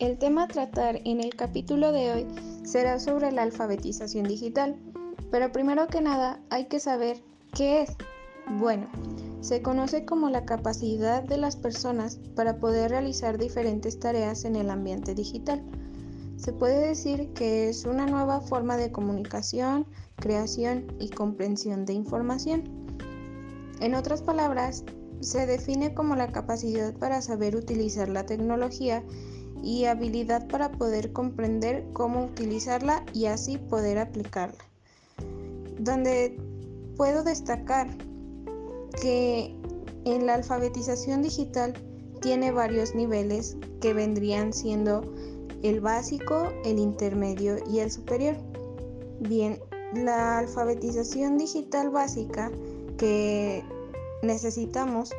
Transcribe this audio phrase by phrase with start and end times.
[0.00, 2.26] el tema a tratar en el capítulo de hoy
[2.64, 4.76] será sobre la alfabetización digital,
[5.30, 7.22] pero primero que nada hay que saber
[7.54, 7.96] qué es.
[8.58, 8.88] Bueno,
[9.40, 14.70] se conoce como la capacidad de las personas para poder realizar diferentes tareas en el
[14.70, 15.62] ambiente digital.
[16.36, 22.64] Se puede decir que es una nueva forma de comunicación, creación y comprensión de información.
[23.78, 24.84] En otras palabras,
[25.20, 29.04] se define como la capacidad para saber utilizar la tecnología
[29.62, 34.64] y habilidad para poder comprender cómo utilizarla y así poder aplicarla.
[35.78, 36.38] Donde
[36.96, 37.88] puedo destacar
[39.00, 39.54] que
[40.04, 41.74] en la alfabetización digital
[42.20, 45.02] tiene varios niveles que vendrían siendo
[45.62, 48.36] el básico, el intermedio y el superior.
[49.20, 49.58] Bien,
[49.94, 52.50] la alfabetización digital básica
[52.98, 53.64] que
[54.22, 55.10] necesitamos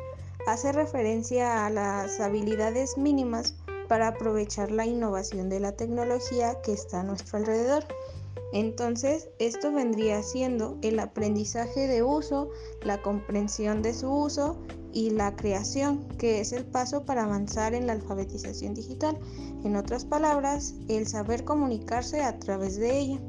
[0.46, 3.54] hace referencia a las habilidades mínimas
[3.92, 7.84] para aprovechar la innovación de la tecnología que está a nuestro alrededor.
[8.54, 12.48] Entonces, esto vendría siendo el aprendizaje de uso,
[12.82, 14.56] la comprensión de su uso
[14.94, 19.18] y la creación, que es el paso para avanzar en la alfabetización digital.
[19.62, 23.20] En otras palabras, el saber comunicarse a través de ella.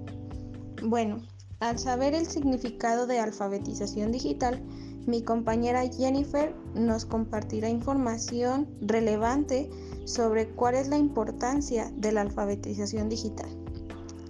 [0.82, 1.24] Bueno,
[1.60, 4.64] al saber el significado de alfabetización digital,
[5.08, 9.70] mi compañera Jennifer nos compartirá información relevante
[10.06, 13.50] sobre cuál es la importancia de la alfabetización digital.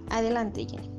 [0.09, 0.89] Adelante, Jenny.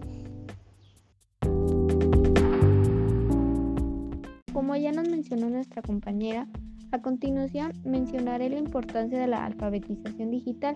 [4.53, 6.49] Como ya nos mencionó nuestra compañera,
[6.91, 10.75] a continuación mencionaré la importancia de la alfabetización digital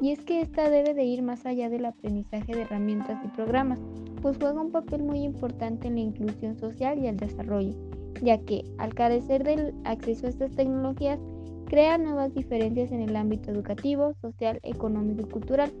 [0.00, 3.80] y es que esta debe de ir más allá del aprendizaje de herramientas y programas,
[4.22, 7.74] pues juega un papel muy importante en la inclusión social y el desarrollo
[8.22, 11.20] ya que, al carecer del acceso a estas tecnologías,
[11.66, 15.72] crea nuevas diferencias en el ámbito educativo, social, económico y cultural.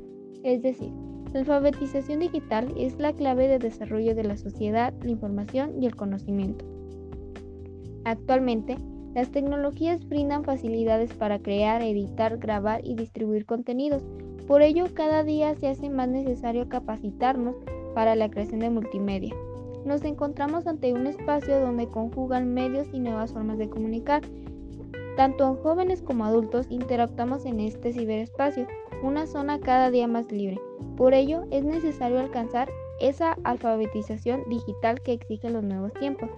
[0.42, 0.90] Es decir,
[1.32, 5.96] la alfabetización digital es la clave de desarrollo de la sociedad, la información y el
[5.96, 6.64] conocimiento.
[8.04, 8.76] Actualmente,
[9.14, 14.02] las tecnologías brindan facilidades para crear, editar, grabar y distribuir contenidos.
[14.46, 17.56] Por ello, cada día se hace más necesario capacitarnos
[17.94, 19.34] para la creación de multimedia,
[19.86, 24.20] nos encontramos ante un espacio donde conjugan medios y nuevas formas de comunicar.
[25.16, 28.66] Tanto en jóvenes como adultos interactuamos en este ciberespacio,
[29.02, 30.60] una zona cada día más libre.
[30.96, 32.68] Por ello, es necesario alcanzar
[33.00, 36.28] esa alfabetización digital que exigen los nuevos tiempos.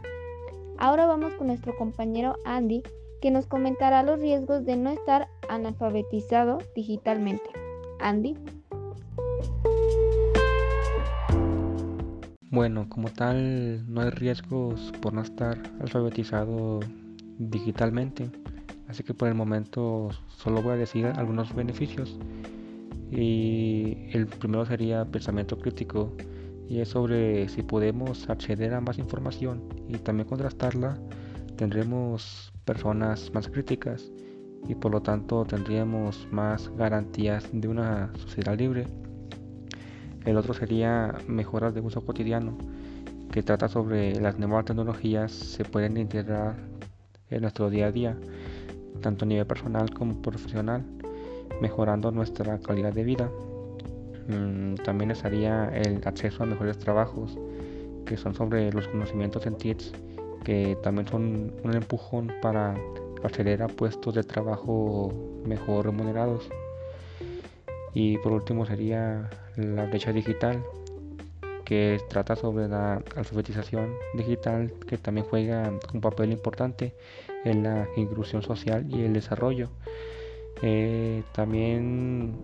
[0.76, 2.82] Ahora vamos con nuestro compañero Andy,
[3.20, 7.50] que nos comentará los riesgos de no estar analfabetizado digitalmente.
[7.98, 8.36] Andy.
[12.50, 16.80] Bueno, como tal, no hay riesgos por no estar alfabetizado
[17.38, 18.30] digitalmente,
[18.88, 22.18] así que por el momento solo voy a decir algunos beneficios.
[23.10, 26.12] Y el primero sería pensamiento crítico,
[26.68, 30.98] y es sobre si podemos acceder a más información y también contrastarla,
[31.56, 34.10] tendremos personas más críticas
[34.68, 38.86] y por lo tanto tendríamos más garantías de una sociedad libre.
[40.26, 42.58] El otro sería mejoras de uso cotidiano,
[43.32, 46.56] que trata sobre las nuevas tecnologías se pueden integrar
[47.30, 48.16] en nuestro día a día,
[49.00, 50.84] tanto a nivel personal como profesional,
[51.60, 53.30] mejorando nuestra calidad de vida.
[54.28, 57.38] Mm, también estaría el acceso a mejores trabajos,
[58.04, 59.92] que son sobre los conocimientos en TITS,
[60.44, 62.74] que también son un empujón para
[63.22, 65.12] acceder a puestos de trabajo
[65.44, 66.48] mejor remunerados.
[67.94, 70.62] Y por último sería la brecha digital,
[71.64, 76.94] que trata sobre la alfabetización digital, que también juega un papel importante
[77.44, 79.70] en la inclusión social y el desarrollo.
[80.62, 82.36] Eh, también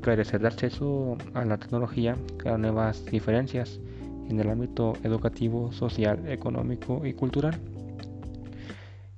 [0.00, 3.80] carecer de acceso a la tecnología crea nuevas diferencias
[4.28, 7.58] en el ámbito educativo, social, económico y cultural.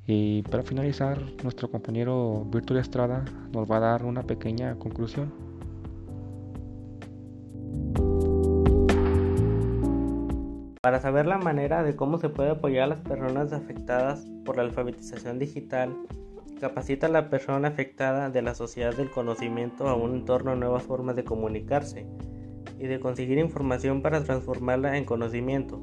[0.07, 5.48] Y para finalizar, nuestro compañero Virtual Estrada nos va a dar una pequeña conclusión.
[10.89, 14.63] Para saber la manera de cómo se puede apoyar a las personas afectadas por la
[14.63, 15.95] alfabetización digital,
[16.63, 20.85] capacita a la persona afectada de la sociedad del conocimiento a un entorno a nuevas
[20.85, 22.07] formas de comunicarse
[22.79, 25.79] y de conseguir información para transformarla en conocimiento.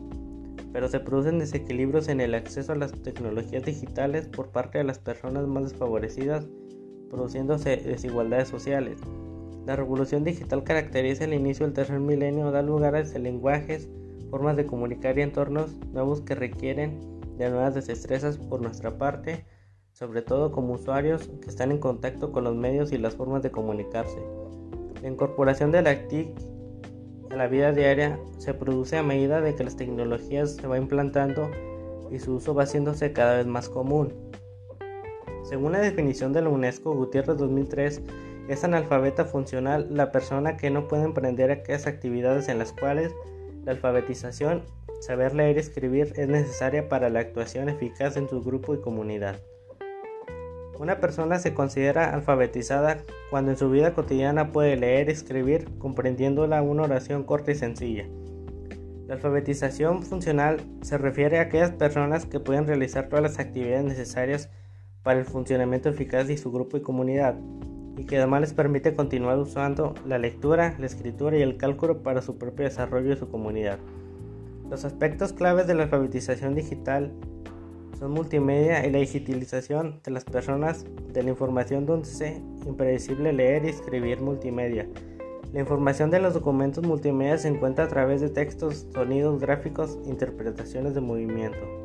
[0.73, 4.97] Pero se producen desequilibrios en el acceso a las tecnologías digitales por parte de las
[4.97, 6.47] personas más desfavorecidas,
[7.11, 8.97] produciéndose desigualdades sociales.
[9.67, 13.87] La revolución digital caracteriza el inicio del tercer milenio, da lugar a lenguajes,
[14.29, 16.99] formas de comunicar y entornos nuevos que requieren
[17.37, 19.45] de nuevas destrezas por nuestra parte.
[19.91, 23.51] sobre todo como usuarios que están en contacto con los medios y las formas de
[23.51, 24.17] comunicarse.
[25.01, 26.35] La incorporación de la TIC
[27.31, 31.49] a la vida diaria se produce a medida de que las tecnologías se van implantando
[32.11, 34.13] y su uso va haciéndose cada vez más común.
[35.43, 38.01] Según la definición de la UNESCO Gutiérrez 2003,
[38.47, 43.13] es analfabeta funcional la persona que no puede emprender aquellas actividades en las cuales
[43.65, 44.63] la alfabetización,
[45.01, 49.37] saber leer y escribir, es necesaria para la actuación eficaz en su grupo y comunidad.
[50.79, 52.97] Una persona se considera alfabetizada
[53.29, 58.05] cuando en su vida cotidiana puede leer y escribir comprendiéndola una oración corta y sencilla.
[59.07, 64.49] La alfabetización funcional se refiere a aquellas personas que pueden realizar todas las actividades necesarias
[65.01, 67.35] para el funcionamiento eficaz de su grupo y comunidad,
[67.97, 72.21] y que además les permite continuar usando la lectura, la escritura y el cálculo para
[72.21, 73.79] su propio desarrollo de su comunidad.
[74.69, 77.13] Los aspectos claves de la alfabetización digital
[77.99, 82.21] son multimedia y la digitalización de las personas de la información donde es
[82.65, 84.87] impredecible leer y escribir multimedia.
[85.53, 90.93] La información de los documentos multimedia se encuentra a través de textos, sonidos, gráficos, interpretaciones
[90.93, 91.84] de movimiento.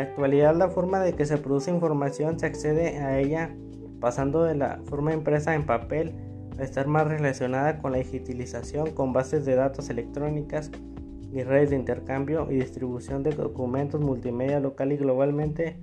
[0.00, 3.54] La actualidad la forma de que se produce información se accede a ella
[4.00, 6.14] pasando de la forma impresa en papel
[6.58, 10.70] a estar más relacionada con la digitalización con bases de datos electrónicas
[11.34, 15.76] y redes de intercambio y distribución de documentos multimedia local y globalmente.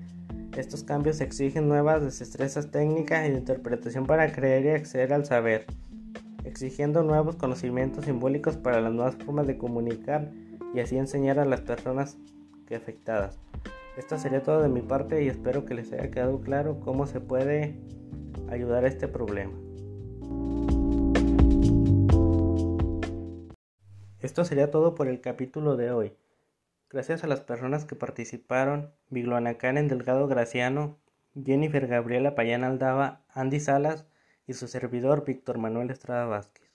[0.58, 5.68] Estos cambios exigen nuevas destrezas técnicas y de interpretación para creer y acceder al saber,
[6.44, 10.31] exigiendo nuevos conocimientos simbólicos para las nuevas formas de comunicar
[10.74, 12.18] y así enseñar a las personas
[12.66, 13.47] que afectadas.
[13.98, 17.20] Esto sería todo de mi parte y espero que les haya quedado claro cómo se
[17.20, 17.82] puede
[18.48, 19.58] ayudar a este problema.
[24.20, 26.14] Esto sería todo por el capítulo de hoy.
[26.92, 31.00] Gracias a las personas que participaron, Vigloana Karen Delgado Graciano,
[31.44, 34.06] Jennifer Gabriela Payán Aldaba, Andy Salas
[34.46, 36.67] y su servidor Víctor Manuel Estrada Vázquez.